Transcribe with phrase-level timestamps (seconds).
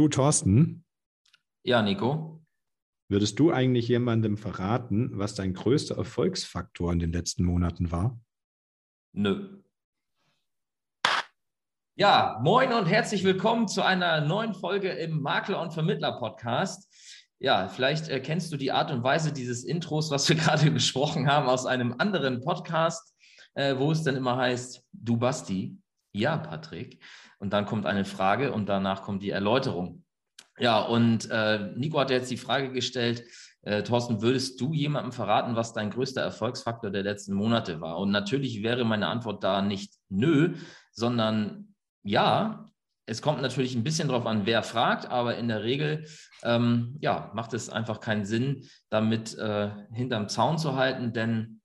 [0.00, 0.86] Du, Thorsten?
[1.62, 2.42] Ja, Nico.
[3.10, 8.18] Würdest du eigentlich jemandem verraten, was dein größter Erfolgsfaktor in den letzten Monaten war?
[9.12, 9.60] Nö.
[11.96, 16.90] Ja, moin und herzlich willkommen zu einer neuen Folge im Makler und Vermittler Podcast.
[17.38, 21.30] Ja, vielleicht äh, kennst du die Art und Weise dieses Intros, was wir gerade besprochen
[21.30, 23.14] haben, aus einem anderen Podcast,
[23.52, 25.76] äh, wo es dann immer heißt, du Basti,
[26.12, 27.02] ja, Patrick.
[27.38, 30.04] Und dann kommt eine Frage und danach kommt die Erläuterung.
[30.58, 33.24] Ja, und äh, Nico hat jetzt die Frage gestellt,
[33.62, 37.98] äh, Thorsten, würdest du jemandem verraten, was dein größter Erfolgsfaktor der letzten Monate war?
[37.98, 40.54] Und natürlich wäre meine Antwort da nicht nö,
[40.92, 42.66] sondern ja.
[43.06, 46.06] Es kommt natürlich ein bisschen darauf an, wer fragt, aber in der Regel
[46.44, 51.60] ähm, ja, macht es einfach keinen Sinn, damit äh, hinterm Zaun zu halten, denn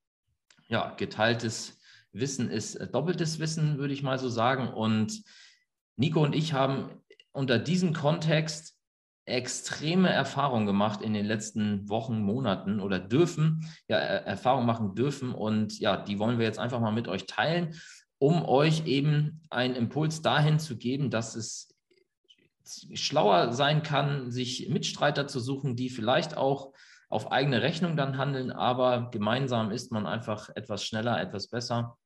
[0.68, 1.80] ja, geteiltes
[2.16, 4.70] Wissen ist äh, doppeltes Wissen, würde ich mal so sagen.
[4.70, 5.24] Und
[5.98, 6.90] Nico und ich haben
[7.32, 8.76] unter diesem Kontext
[9.26, 15.34] extreme Erfahrungen gemacht in den letzten Wochen, Monaten oder dürfen, ja, Erfahrungen machen dürfen.
[15.34, 17.74] Und ja, die wollen wir jetzt einfach mal mit euch teilen,
[18.20, 21.70] um euch eben einen Impuls dahin zu geben, dass es
[22.94, 26.74] schlauer sein kann, sich Mitstreiter zu suchen, die vielleicht auch
[27.10, 31.98] auf eigene Rechnung dann handeln, aber gemeinsam ist man einfach etwas schneller, etwas besser.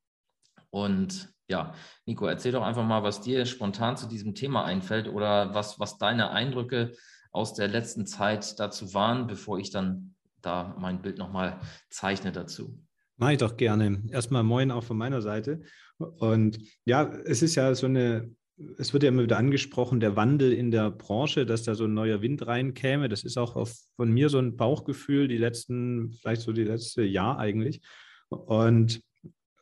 [0.71, 1.73] Und ja,
[2.05, 5.97] Nico, erzähl doch einfach mal, was dir spontan zu diesem Thema einfällt oder was, was
[5.97, 6.93] deine Eindrücke
[7.31, 11.59] aus der letzten Zeit dazu waren, bevor ich dann da mein Bild nochmal
[11.89, 12.79] zeichne dazu.
[13.17, 14.01] Mache ich doch gerne.
[14.09, 15.61] Erstmal moin auch von meiner Seite.
[15.97, 18.33] Und ja, es ist ja so eine,
[18.77, 21.93] es wird ja immer wieder angesprochen, der Wandel in der Branche, dass da so ein
[21.93, 23.09] neuer Wind reinkäme.
[23.09, 27.03] Das ist auch auf, von mir so ein Bauchgefühl, die letzten, vielleicht so die letzte
[27.03, 27.81] Jahr eigentlich.
[28.29, 29.01] Und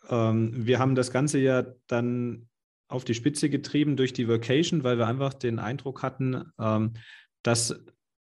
[0.09, 2.47] ähm, wir haben das Ganze ja dann
[2.89, 6.93] auf die Spitze getrieben durch die Vacation, weil wir einfach den Eindruck hatten, ähm,
[7.43, 7.83] dass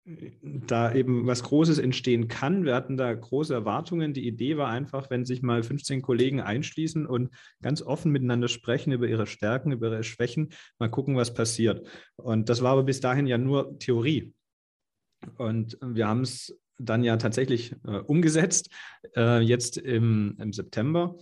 [0.06, 2.64] da eben was Großes entstehen kann.
[2.64, 4.12] Wir hatten da große Erwartungen.
[4.12, 7.30] Die Idee war einfach, wenn sich mal 15 Kollegen einschließen und
[7.62, 11.86] ganz offen miteinander sprechen über ihre Stärken, über ihre Schwächen, mal gucken, was passiert.
[12.16, 14.34] Und das war aber bis dahin ja nur Theorie.
[15.38, 18.68] Und wir haben es dann ja tatsächlich äh, umgesetzt,
[19.16, 21.16] äh, jetzt im, im September.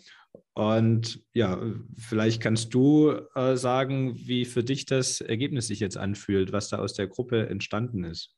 [0.55, 1.59] Und ja,
[1.97, 6.79] vielleicht kannst du äh, sagen, wie für dich das Ergebnis sich jetzt anfühlt, was da
[6.79, 8.37] aus der Gruppe entstanden ist.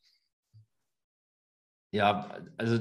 [1.92, 2.80] Ja, also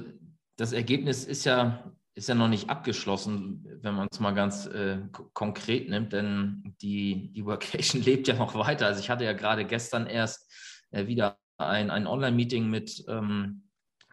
[0.56, 5.00] das Ergebnis ist ja, ist ja noch nicht abgeschlossen, wenn man es mal ganz äh,
[5.34, 8.86] konkret nimmt, denn die, die Workation lebt ja noch weiter.
[8.86, 10.52] Also ich hatte ja gerade gestern erst
[10.92, 13.64] äh, wieder ein, ein Online-Meeting mit, ähm,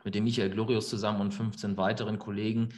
[0.03, 2.70] mit dem Michael Glorius zusammen und 15 weiteren Kollegen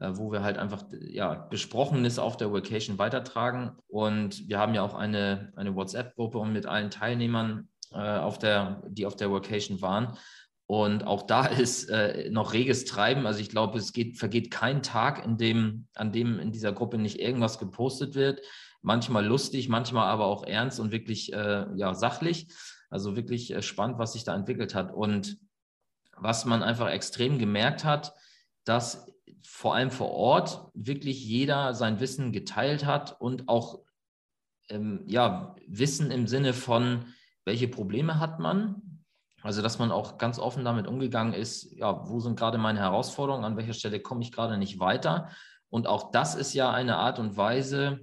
[0.00, 3.72] wo wir halt einfach ja, Besprochenes auf der Vacation weitertragen.
[3.86, 9.06] Und wir haben ja auch eine, eine WhatsApp-Gruppe mit allen Teilnehmern, äh, auf der, die
[9.06, 10.16] auf der Vacation waren.
[10.66, 13.26] Und auch da ist äh, noch reges Treiben.
[13.26, 16.96] Also ich glaube, es geht, vergeht kein Tag, in dem, an dem in dieser Gruppe
[16.96, 18.40] nicht irgendwas gepostet wird.
[18.82, 22.48] Manchmal lustig, manchmal aber auch ernst und wirklich äh, ja, sachlich.
[22.88, 24.94] Also wirklich äh, spannend, was sich da entwickelt hat.
[24.94, 25.38] Und
[26.16, 28.14] was man einfach extrem gemerkt hat,
[28.64, 29.06] dass
[29.42, 33.80] vor allem vor Ort wirklich jeder sein Wissen geteilt hat und auch
[34.68, 37.06] ähm, ja, Wissen im Sinne von,
[37.44, 39.02] welche Probleme hat man.
[39.42, 43.44] Also, dass man auch ganz offen damit umgegangen ist, ja, wo sind gerade meine Herausforderungen,
[43.44, 45.30] an welcher Stelle komme ich gerade nicht weiter.
[45.70, 48.00] Und auch das ist ja eine Art und Weise,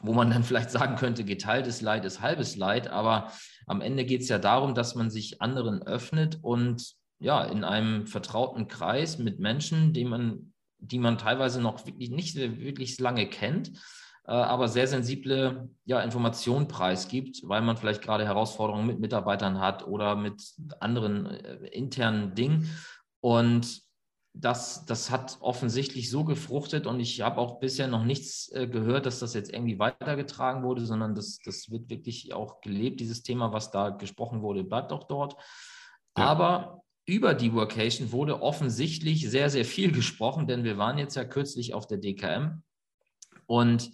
[0.00, 2.88] wo man dann vielleicht sagen könnte, geteiltes Leid ist halbes Leid.
[2.88, 3.30] Aber
[3.66, 8.06] am Ende geht es ja darum, dass man sich anderen öffnet und ja, in einem
[8.06, 13.72] vertrauten Kreis mit Menschen, die man, die man teilweise noch wirklich nicht wirklich lange kennt,
[14.26, 19.86] äh, aber sehr sensible ja, Informationen preisgibt, weil man vielleicht gerade Herausforderungen mit Mitarbeitern hat
[19.86, 20.42] oder mit
[20.80, 22.70] anderen äh, internen Dingen.
[23.20, 23.86] Und
[24.38, 29.06] das, das hat offensichtlich so gefruchtet und ich habe auch bisher noch nichts äh, gehört,
[29.06, 33.52] dass das jetzt irgendwie weitergetragen wurde, sondern das, das wird wirklich auch gelebt, dieses Thema,
[33.52, 35.36] was da gesprochen wurde, bleibt auch dort.
[36.18, 36.24] Ja.
[36.26, 41.24] Aber über die Workation wurde offensichtlich sehr, sehr viel gesprochen, denn wir waren jetzt ja
[41.24, 42.62] kürzlich auf der DKM
[43.46, 43.92] und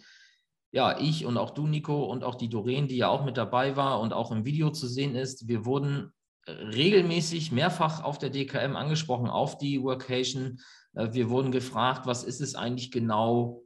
[0.75, 3.77] ja, ich und auch du, Nico, und auch die Doreen, die ja auch mit dabei
[3.77, 6.13] war und auch im Video zu sehen ist, wir wurden
[6.49, 10.61] regelmäßig mehrfach auf der DKM angesprochen, auf die Workation.
[10.95, 13.63] Äh, wir wurden gefragt, was ist es eigentlich genau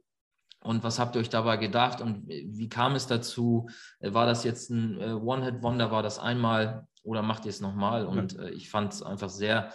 [0.63, 3.69] und was habt ihr euch dabei gedacht und wie kam es dazu?
[3.99, 5.91] Äh, war das jetzt ein äh, One-Hit-Wonder?
[5.91, 8.05] War das einmal oder macht ihr es nochmal?
[8.05, 8.45] Und ja.
[8.45, 9.71] ich fand es einfach sehr,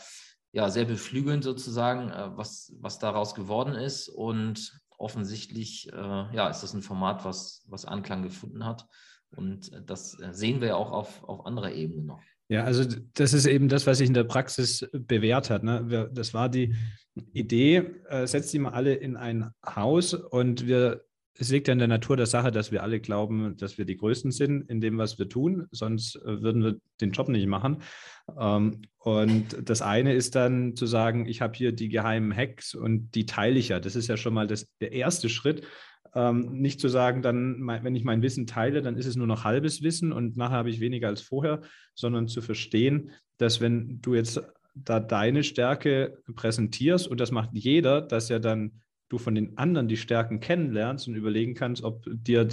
[0.53, 4.09] ja, sehr beflügelnd sozusagen, was, was daraus geworden ist.
[4.09, 8.87] Und offensichtlich, ja, ist das ein Format, was, was Anklang gefunden hat.
[9.35, 12.21] Und das sehen wir ja auch auf, auf anderer Ebene noch.
[12.49, 12.85] Ja, also
[13.15, 15.63] das ist eben das, was sich in der Praxis bewährt hat.
[15.63, 16.11] Ne?
[16.13, 16.75] Das war die
[17.33, 17.77] Idee,
[18.09, 21.03] äh, setzt die mal alle in ein Haus und wir
[21.39, 23.97] es liegt ja in der Natur der Sache, dass wir alle glauben, dass wir die
[23.97, 27.79] Größten sind in dem, was wir tun, sonst äh, würden wir den Job nicht machen.
[28.39, 33.15] Ähm, und das eine ist dann zu sagen, ich habe hier die geheimen Hacks und
[33.15, 33.81] die teile ich ja.
[33.81, 35.67] Das ist ja schon mal das, der erste Schritt.
[36.15, 39.45] Ähm, nicht zu sagen, dann, wenn ich mein Wissen teile, dann ist es nur noch
[39.45, 41.63] halbes Wissen und nachher habe ich weniger als vorher,
[41.95, 44.43] sondern zu verstehen, dass wenn du jetzt
[44.75, 48.83] da deine Stärke präsentierst und das macht jeder, dass er dann
[49.13, 52.49] du von den anderen die Stärken kennenlernst und überlegen kannst, ob dir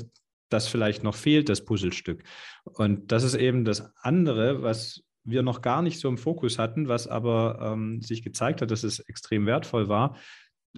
[0.50, 2.24] das vielleicht noch fehlt, das Puzzlestück.
[2.66, 6.88] Und das ist eben das andere, was wir noch gar nicht so im Fokus hatten,
[6.88, 10.18] was aber ähm, sich gezeigt hat, dass es extrem wertvoll war,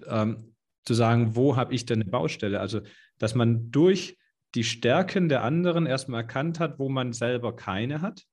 [0.06, 2.60] ähm, zu sagen, wo habe ich denn eine Baustelle?
[2.60, 2.80] Also,
[3.18, 4.18] dass man durch
[4.54, 8.26] die Stärken der anderen erstmal erkannt hat, wo man selber keine hat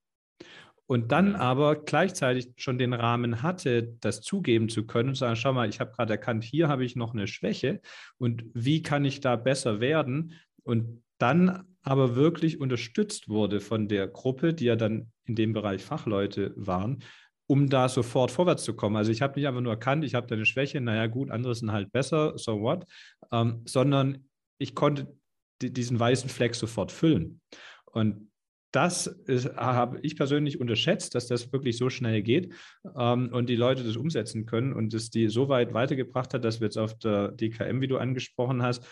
[0.89, 5.53] und dann aber gleichzeitig schon den Rahmen hatte, das zugeben zu können und sagen, schau
[5.53, 7.79] mal, ich habe gerade erkannt, hier habe ich noch eine Schwäche
[8.17, 10.33] und wie kann ich da besser werden?
[10.63, 15.83] Und dann aber wirklich unterstützt wurde von der Gruppe, die ja dann in dem Bereich
[15.83, 17.03] Fachleute waren,
[17.45, 18.95] um da sofort vorwärts zu kommen.
[18.95, 21.53] Also ich habe nicht einfach nur erkannt, ich habe da eine Schwäche, naja gut, andere
[21.53, 22.85] sind halt besser, so what,
[23.31, 24.27] ähm, sondern
[24.57, 25.15] ich konnte
[25.61, 27.41] diesen weißen Fleck sofort füllen.
[27.85, 28.29] Und
[28.71, 29.15] das
[29.55, 32.53] habe ich persönlich unterschätzt, dass das wirklich so schnell geht
[32.95, 36.59] ähm, und die Leute das umsetzen können und es die so weit weitergebracht hat, dass
[36.59, 38.85] wir jetzt auf der DKM, wie du angesprochen hast,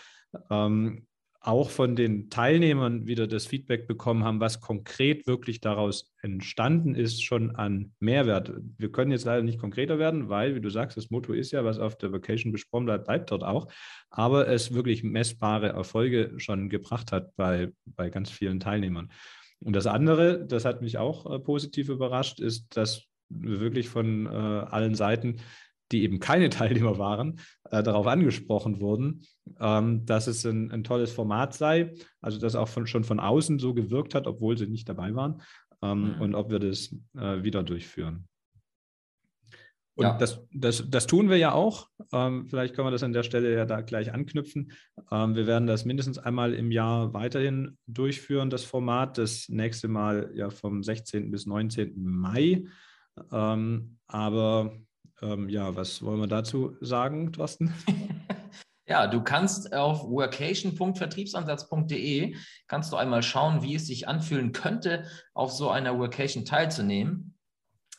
[0.50, 1.06] ähm,
[1.40, 7.22] auch von den Teilnehmern wieder das Feedback bekommen haben, was konkret wirklich daraus entstanden ist,
[7.22, 8.52] schon an Mehrwert.
[8.76, 11.64] Wir können jetzt leider nicht konkreter werden, weil, wie du sagst, das Motto ist ja,
[11.64, 13.72] was auf der Vacation besprochen bleibt, bleibt dort auch,
[14.10, 19.10] aber es wirklich messbare Erfolge schon gebracht hat bei, bei ganz vielen Teilnehmern.
[19.60, 24.26] Und das andere, das hat mich auch äh, positiv überrascht, ist, dass wir wirklich von
[24.26, 25.40] äh, allen Seiten,
[25.92, 27.40] die eben keine Teilnehmer waren,
[27.70, 29.22] äh, darauf angesprochen wurden,
[29.60, 33.58] ähm, dass es ein, ein, tolles Format sei, also das auch von, schon von außen
[33.58, 35.42] so gewirkt hat, obwohl sie nicht dabei waren
[35.82, 36.20] ähm, mhm.
[36.20, 38.28] und ob wir das äh, wieder durchführen.
[39.98, 40.16] Und ja.
[40.16, 41.88] das, das, das tun wir ja auch.
[42.12, 44.70] Ähm, vielleicht können wir das an der Stelle ja da gleich anknüpfen.
[45.10, 49.18] Ähm, wir werden das mindestens einmal im Jahr weiterhin durchführen, das Format.
[49.18, 51.32] Das nächste Mal ja vom 16.
[51.32, 51.94] bis 19.
[51.96, 52.62] Mai.
[53.32, 54.72] Ähm, aber
[55.20, 57.74] ähm, ja, was wollen wir dazu sagen, Thorsten?
[58.90, 62.34] Ja, du kannst auf workation.vertriebsansatz.de
[62.68, 65.04] kannst du einmal schauen, wie es sich anfühlen könnte,
[65.34, 67.36] auf so einer Workation teilzunehmen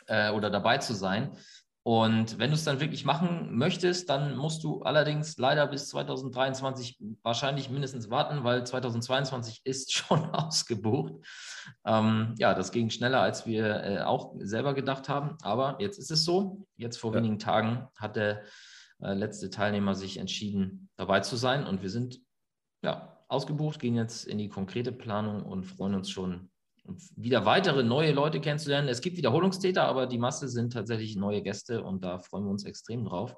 [0.08, 1.38] äh, oder dabei zu sein.
[1.84, 7.00] Und wenn du es dann wirklich machen möchtest, dann musst du allerdings leider bis 2023
[7.24, 11.14] wahrscheinlich mindestens warten, weil 2022 ist schon ausgebucht.
[11.86, 15.38] Ähm, ja, das ging schneller, als wir äh, auch selber gedacht haben.
[15.42, 16.68] Aber jetzt ist es so.
[16.76, 17.18] Jetzt vor ja.
[17.18, 18.44] wenigen Tagen hat der
[19.02, 21.66] äh, letzte Teilnehmer sich entschieden, dabei zu sein.
[21.66, 22.20] Und wir sind
[22.84, 26.49] ja ausgebucht, gehen jetzt in die konkrete Planung und freuen uns schon
[27.16, 28.88] wieder weitere neue Leute kennenzulernen.
[28.88, 32.66] Es gibt Wiederholungstäter, aber die Masse sind tatsächlich neue Gäste und da freuen wir uns
[32.66, 33.36] extrem drauf.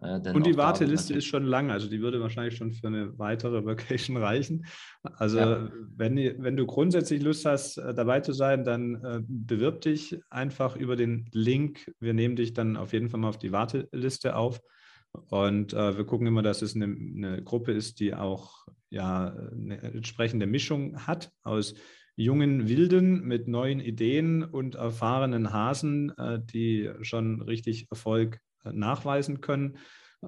[0.00, 3.64] Äh, und die Warteliste ist schon lang, also die würde wahrscheinlich schon für eine weitere
[3.64, 4.66] Vacation reichen.
[5.02, 5.70] Also ja.
[5.96, 10.76] wenn, wenn du grundsätzlich Lust hast, äh, dabei zu sein, dann äh, bewirb dich einfach
[10.76, 11.92] über den Link.
[12.00, 14.60] Wir nehmen dich dann auf jeden Fall mal auf die Warteliste auf.
[15.28, 19.80] Und äh, wir gucken immer, dass es eine, eine, Gruppe ist, die auch ja, eine
[19.82, 21.74] entsprechende Mischung hat aus
[22.16, 29.40] jungen Wilden mit neuen Ideen und erfahrenen Hasen, äh, die schon richtig Erfolg äh, nachweisen
[29.40, 29.76] können,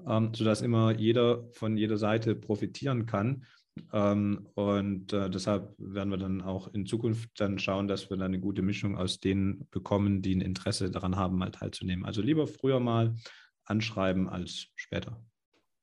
[0.07, 3.45] ähm, sodass immer jeder von jeder Seite profitieren kann.
[3.93, 8.33] Ähm, und äh, deshalb werden wir dann auch in Zukunft dann schauen, dass wir dann
[8.33, 12.05] eine gute Mischung aus denen bekommen, die ein Interesse daran haben, mal teilzunehmen.
[12.05, 13.17] Also lieber früher mal
[13.65, 15.23] anschreiben als später.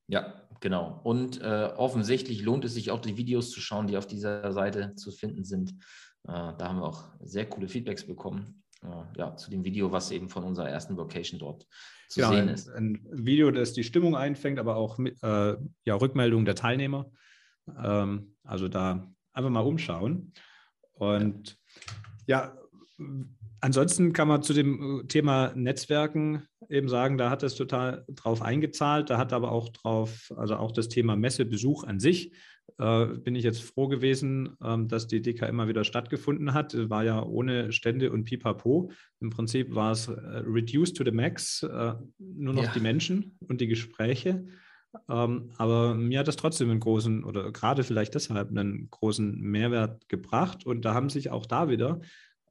[0.08, 1.00] Ja, genau.
[1.04, 4.96] Und äh, offensichtlich lohnt es sich auch, die Videos zu schauen, die auf dieser Seite
[4.96, 5.72] zu finden sind.
[6.24, 8.64] Äh, da haben wir auch sehr coole Feedbacks bekommen.
[8.84, 11.68] Äh, ja, zu dem Video, was eben von unserer ersten Vocation dort
[12.10, 12.70] zu ja, sehen ist.
[12.70, 17.10] Ein, ein Video, das die Stimmung einfängt, aber auch mit, äh, ja, Rückmeldungen der Teilnehmer.
[17.78, 20.34] Ähm, also da einfach mal umschauen.
[20.94, 21.58] Und
[22.28, 22.56] ja,
[23.66, 28.42] Ansonsten kann man zu dem äh, Thema Netzwerken eben sagen, da hat es total drauf
[28.42, 29.10] eingezahlt.
[29.10, 32.32] Da hat aber auch drauf, also auch das Thema Messebesuch an sich,
[32.78, 36.76] äh, bin ich jetzt froh gewesen, ähm, dass die DK immer wieder stattgefunden hat.
[36.90, 38.92] War ja ohne Stände und Pipapo.
[39.20, 40.12] Im Prinzip war es äh,
[40.46, 42.72] reduced to the max, äh, nur noch ja.
[42.74, 44.46] die Menschen und die Gespräche.
[45.10, 50.08] Ähm, aber mir hat das trotzdem einen großen oder gerade vielleicht deshalb einen großen Mehrwert
[50.10, 50.66] gebracht.
[50.66, 52.02] Und da haben sich auch da wieder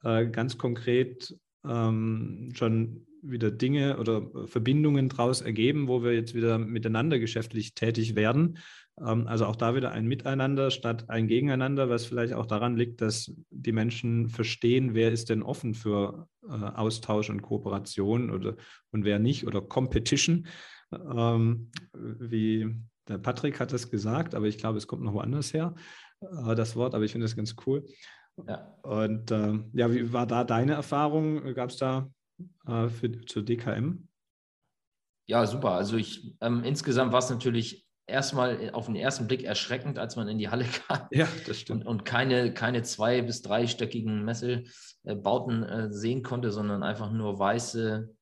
[0.02, 6.58] äh, ganz konkret ähm, schon wieder Dinge oder Verbindungen daraus ergeben, wo wir jetzt wieder
[6.58, 8.58] miteinander geschäftlich tätig werden.
[9.00, 13.00] Ähm, also auch da wieder ein Miteinander statt ein Gegeneinander, was vielleicht auch daran liegt,
[13.00, 18.56] dass die Menschen verstehen, wer ist denn offen für äh, Austausch und Kooperation oder
[18.90, 20.46] und wer nicht oder Competition.
[20.92, 22.74] Ähm, wie
[23.08, 25.74] der Patrick hat das gesagt, aber ich glaube, es kommt noch woanders her,
[26.20, 27.84] äh, das Wort, aber ich finde das ganz cool.
[28.48, 28.76] Ja.
[28.82, 31.54] Und äh, ja, wie war da deine Erfahrung?
[31.54, 32.08] Gab es da
[32.66, 34.08] äh, für, zur DKM?
[35.26, 35.72] Ja, super.
[35.72, 40.28] Also ich ähm, insgesamt war es natürlich erstmal auf den ersten Blick erschreckend, als man
[40.28, 41.06] in die Halle kam.
[41.10, 41.82] Ja, das stimmt.
[41.86, 48.14] Und, und keine, keine zwei- bis dreistöckigen Messelbauten äh, sehen konnte, sondern einfach nur weiße,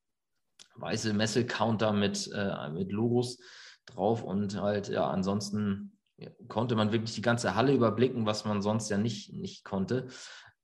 [0.77, 3.39] weiße Messelcounter mit, äh, mit Logos
[3.87, 5.99] drauf und halt, ja, ansonsten
[6.47, 10.07] konnte man wirklich die ganze Halle überblicken, was man sonst ja nicht, nicht konnte.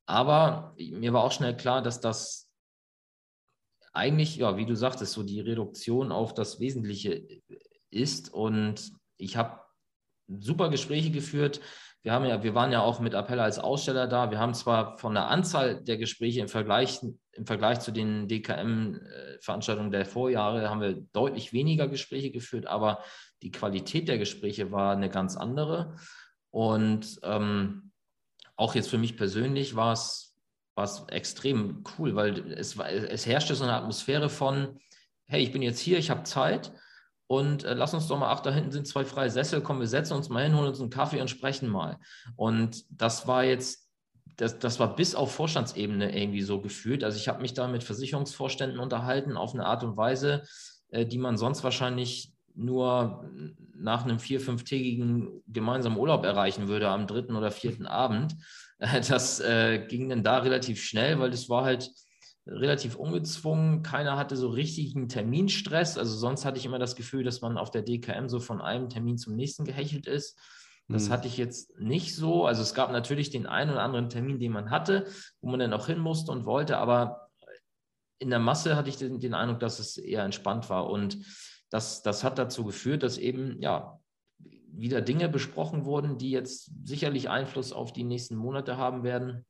[0.06, 2.47] Aber mir war auch schnell klar, dass das
[3.92, 7.26] eigentlich, ja, wie du sagtest, so die Reduktion auf das Wesentliche
[7.90, 8.32] ist.
[8.32, 9.60] Und ich habe
[10.28, 11.60] super Gespräche geführt.
[12.02, 14.30] Wir, haben ja, wir waren ja auch mit Appella als Aussteller da.
[14.30, 17.00] Wir haben zwar von der Anzahl der Gespräche im Vergleich,
[17.32, 23.02] im Vergleich zu den DKM-Veranstaltungen der Vorjahre haben wir deutlich weniger Gespräche geführt, aber
[23.42, 25.96] die Qualität der Gespräche war eine ganz andere.
[26.50, 27.92] Und ähm,
[28.56, 30.27] auch jetzt für mich persönlich war es,
[30.78, 34.78] war es extrem cool, weil es, es herrschte so eine Atmosphäre von,
[35.24, 36.72] hey, ich bin jetzt hier, ich habe Zeit
[37.26, 39.88] und äh, lass uns doch mal, ach, da hinten sind zwei freie Sessel, komm, wir
[39.88, 41.98] setzen uns mal hin, holen uns einen Kaffee und sprechen mal.
[42.36, 43.90] Und das war jetzt,
[44.36, 47.02] das, das war bis auf Vorstandsebene irgendwie so gefühlt.
[47.02, 50.44] Also ich habe mich da mit Versicherungsvorständen unterhalten auf eine Art und Weise,
[50.90, 53.28] äh, die man sonst wahrscheinlich nur
[53.74, 58.36] nach einem vier-, fünftägigen gemeinsamen Urlaub erreichen würde am dritten oder vierten Abend.
[59.08, 61.90] Das äh, ging dann da relativ schnell, weil das war halt
[62.46, 63.82] relativ ungezwungen.
[63.82, 65.98] Keiner hatte so richtigen Terminstress.
[65.98, 68.88] Also sonst hatte ich immer das Gefühl, dass man auf der DKM so von einem
[68.88, 70.38] Termin zum nächsten gehechelt ist.
[70.88, 71.12] Das mhm.
[71.12, 72.46] hatte ich jetzt nicht so.
[72.46, 75.06] Also es gab natürlich den einen oder anderen Termin, den man hatte,
[75.40, 77.28] wo man dann auch hin musste und wollte, aber
[78.18, 80.88] in der Masse hatte ich den, den Eindruck, dass es eher entspannt war.
[80.90, 81.18] Und
[81.70, 83.97] das, das hat dazu geführt, dass eben ja
[84.80, 89.44] wieder Dinge besprochen wurden, die jetzt sicherlich Einfluss auf die nächsten Monate haben werden.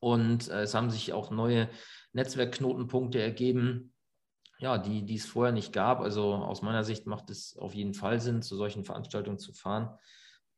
[0.00, 1.68] Und äh, es haben sich auch neue
[2.12, 3.92] Netzwerkknotenpunkte ergeben,
[4.58, 6.00] ja, die, die es vorher nicht gab.
[6.00, 9.96] Also aus meiner Sicht macht es auf jeden Fall Sinn, zu solchen Veranstaltungen zu fahren.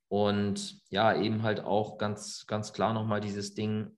[0.08, 3.96] Und ja, eben halt auch ganz, ganz klar nochmal dieses Ding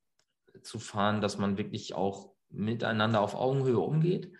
[0.62, 4.32] zu fahren, dass man wirklich auch miteinander auf Augenhöhe umgeht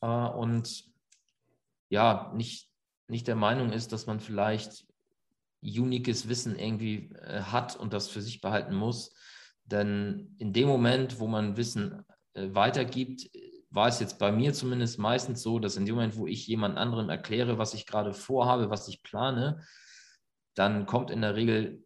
[0.00, 0.84] äh, und
[1.88, 2.70] ja, nicht,
[3.06, 4.86] nicht der Meinung ist, dass man vielleicht
[5.62, 9.14] uniques Wissen irgendwie äh, hat und das für sich behalten muss.
[9.64, 13.28] Denn in dem Moment, wo man Wissen äh, weitergibt,
[13.70, 16.78] war es jetzt bei mir zumindest meistens so, dass in dem Moment, wo ich jemand
[16.78, 19.62] anderem erkläre, was ich gerade vorhabe, was ich plane,
[20.54, 21.84] dann kommt in der Regel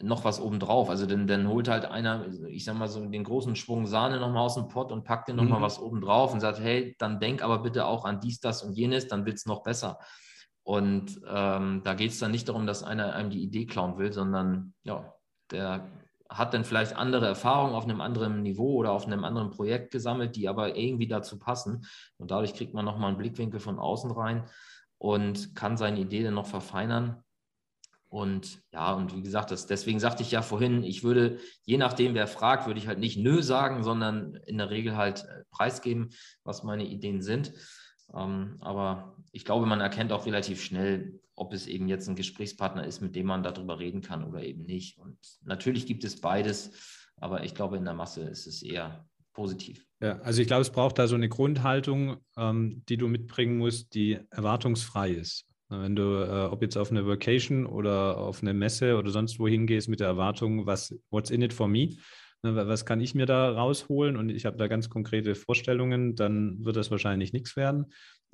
[0.00, 0.90] noch was obendrauf.
[0.90, 4.42] Also dann, dann holt halt einer, ich sag mal so, den großen Schwung Sahne nochmal
[4.42, 5.64] aus dem Pott und packt den nochmal mhm.
[5.64, 9.08] was obendrauf und sagt, hey, dann denk aber bitte auch an dies, das und jenes,
[9.08, 9.98] dann wird es noch besser.
[10.66, 14.12] Und ähm, da geht es dann nicht darum, dass einer einem die Idee klauen will,
[14.12, 15.14] sondern ja,
[15.52, 15.86] der
[16.28, 20.34] hat dann vielleicht andere Erfahrungen auf einem anderen Niveau oder auf einem anderen Projekt gesammelt,
[20.34, 21.86] die aber irgendwie dazu passen.
[22.16, 24.42] Und dadurch kriegt man nochmal einen Blickwinkel von außen rein
[24.98, 27.22] und kann seine Idee dann noch verfeinern.
[28.08, 32.14] Und ja, und wie gesagt, das, deswegen sagte ich ja vorhin, ich würde, je nachdem,
[32.14, 36.10] wer fragt, würde ich halt nicht nö sagen, sondern in der Regel halt äh, preisgeben,
[36.42, 37.52] was meine Ideen sind.
[38.14, 42.86] Ähm, aber ich glaube, man erkennt auch relativ schnell, ob es eben jetzt ein Gesprächspartner
[42.86, 44.98] ist, mit dem man darüber reden kann oder eben nicht.
[44.98, 46.72] Und natürlich gibt es beides,
[47.18, 49.86] aber ich glaube, in der Masse ist es eher positiv.
[50.00, 53.94] Ja, also ich glaube, es braucht da so eine Grundhaltung, ähm, die du mitbringen musst,
[53.94, 55.44] die erwartungsfrei ist.
[55.68, 59.66] Wenn du, äh, ob jetzt auf eine Vacation oder auf eine Messe oder sonst wohin
[59.66, 61.96] gehst mit der Erwartung, was, what's in it for me?
[62.46, 64.16] Ne, was kann ich mir da rausholen?
[64.16, 67.86] Und ich habe da ganz konkrete Vorstellungen, dann wird das wahrscheinlich nichts werden.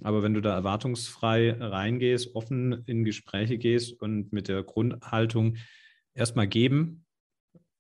[0.02, 5.56] Aber wenn du da erwartungsfrei reingehst, offen in Gespräche gehst und mit der Grundhaltung
[6.14, 7.04] erstmal geben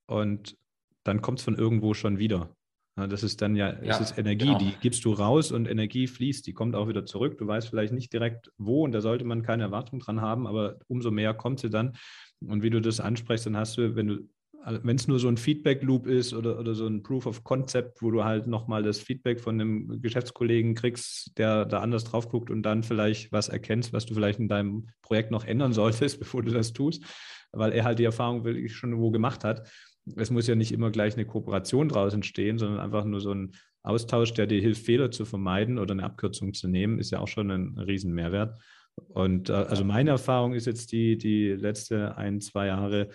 [0.06, 0.56] und
[1.04, 2.56] dann kommt es von irgendwo schon wieder.
[2.94, 4.58] Das ist dann ja, ja es ist Energie, genau.
[4.58, 7.38] die gibst du raus und Energie fließt, die kommt auch wieder zurück.
[7.38, 10.78] Du weißt vielleicht nicht direkt wo und da sollte man keine Erwartung dran haben, aber
[10.88, 11.96] umso mehr kommt sie dann.
[12.40, 14.28] Und wie du das ansprichst, dann hast du, wenn du
[14.64, 18.10] wenn es nur so ein Feedback-Loop ist oder, oder so ein Proof of Concept, wo
[18.10, 22.62] du halt nochmal das Feedback von einem Geschäftskollegen kriegst, der da anders drauf guckt und
[22.62, 26.52] dann vielleicht was erkennst, was du vielleicht in deinem Projekt noch ändern solltest, bevor du
[26.52, 27.04] das tust,
[27.52, 29.68] weil er halt die Erfahrung wirklich schon wo gemacht hat.
[30.16, 33.52] Es muss ja nicht immer gleich eine Kooperation draus entstehen, sondern einfach nur so ein
[33.84, 37.28] Austausch, der dir hilft, Fehler zu vermeiden oder eine Abkürzung zu nehmen, ist ja auch
[37.28, 38.60] schon ein Riesenmehrwert.
[39.08, 43.08] Und äh, also meine Erfahrung ist jetzt die, die letzte ein, zwei Jahre,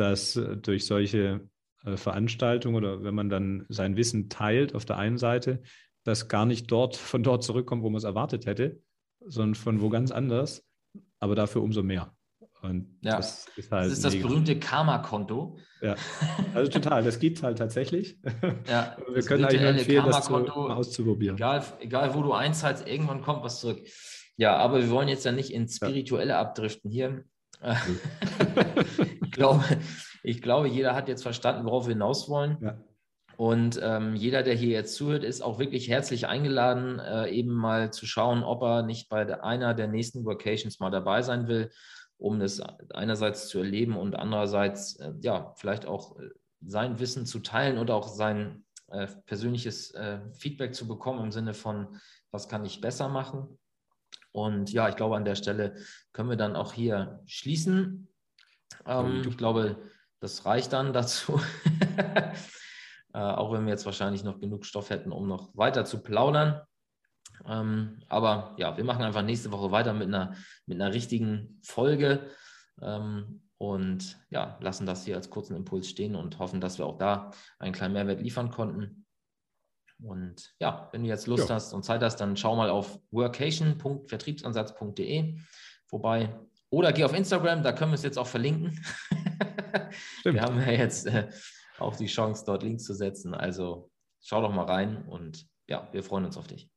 [0.00, 1.48] dass äh, durch solche
[1.84, 5.62] äh, Veranstaltungen oder wenn man dann sein Wissen teilt auf der einen Seite,
[6.04, 8.80] das gar nicht dort von dort zurückkommt, wo man es erwartet hätte,
[9.20, 10.66] sondern von wo ganz anders,
[11.18, 12.14] aber dafür umso mehr.
[12.62, 13.86] Und ja, das ist halt.
[13.86, 15.58] Das ist das berühmte Karma-Konto.
[15.80, 15.94] Ja,
[16.52, 17.02] also total.
[17.02, 18.18] Das gibt es halt tatsächlich.
[18.68, 21.36] Ja, wir können eigentlich nur empfehlen, das zu, auszuprobieren.
[21.36, 23.80] Egal, egal, wo du einzahlst, irgendwann kommt was zurück.
[24.36, 26.40] Ja, aber wir wollen jetzt ja nicht ins Spirituelle ja.
[26.40, 27.24] abdriften hier.
[29.30, 29.64] ich, glaube,
[30.22, 32.58] ich glaube, jeder hat jetzt verstanden, worauf wir hinaus wollen.
[32.60, 32.78] Ja.
[33.36, 37.90] Und ähm, jeder, der hier jetzt zuhört, ist auch wirklich herzlich eingeladen, äh, eben mal
[37.90, 41.70] zu schauen, ob er nicht bei der, einer der nächsten Vocations mal dabei sein will,
[42.18, 42.60] um das
[42.92, 46.28] einerseits zu erleben und andererseits äh, ja vielleicht auch äh,
[46.60, 51.54] sein Wissen zu teilen oder auch sein äh, persönliches äh, Feedback zu bekommen im Sinne
[51.54, 51.98] von,
[52.30, 53.58] was kann ich besser machen.
[54.32, 55.76] Und ja, ich glaube, an der Stelle
[56.12, 58.09] können wir dann auch hier schließen.
[58.86, 59.76] Ähm, ich glaube,
[60.20, 61.40] das reicht dann dazu.
[63.14, 66.60] äh, auch wenn wir jetzt wahrscheinlich noch genug Stoff hätten, um noch weiter zu plaudern.
[67.46, 70.34] Ähm, aber ja, wir machen einfach nächste Woche weiter mit einer,
[70.66, 72.28] mit einer richtigen Folge
[72.82, 76.98] ähm, und ja, lassen das hier als kurzen Impuls stehen und hoffen, dass wir auch
[76.98, 79.06] da einen kleinen Mehrwert liefern konnten.
[80.02, 81.54] Und ja, wenn du jetzt Lust ja.
[81.56, 85.38] hast und Zeit hast, dann schau mal auf workation.vertriebsansatz.de
[85.86, 86.38] vorbei
[86.70, 88.80] oder geh auf Instagram, da können wir es jetzt auch verlinken.
[90.24, 91.28] wir haben ja jetzt äh,
[91.78, 93.34] auch die Chance, dort Links zu setzen.
[93.34, 93.90] Also
[94.22, 96.70] schau doch mal rein und ja, wir freuen uns auf dich.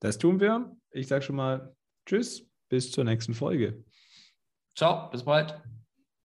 [0.00, 0.74] Das tun wir.
[0.90, 1.74] Ich sage schon mal
[2.06, 3.84] Tschüss, bis zur nächsten Folge.
[4.74, 5.62] Ciao, bis bald.